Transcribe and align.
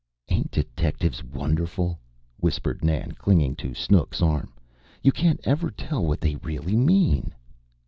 "Ain't 0.29 0.49
detectives 0.49 1.23
wonderful?" 1.23 1.99
whispered 2.37 2.83
Nan, 2.83 3.11
clinging 3.11 3.55
to 3.57 3.75
Snooks's 3.75 4.23
arm. 4.23 4.51
"You 5.03 5.11
can't 5.11 5.39
ever 5.43 5.69
tell 5.69 6.03
what 6.03 6.21
they 6.21 6.37
really 6.37 6.75
mean." 6.75 7.35